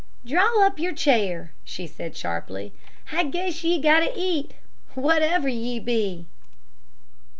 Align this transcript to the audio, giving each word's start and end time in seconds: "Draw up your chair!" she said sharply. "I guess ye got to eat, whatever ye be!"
"Draw 0.25 0.65
up 0.65 0.79
your 0.79 0.93
chair!" 0.95 1.53
she 1.63 1.85
said 1.85 2.17
sharply. 2.17 2.73
"I 3.11 3.23
guess 3.25 3.63
ye 3.63 3.79
got 3.79 3.99
to 3.99 4.11
eat, 4.15 4.55
whatever 4.95 5.47
ye 5.47 5.79
be!" 5.79 6.25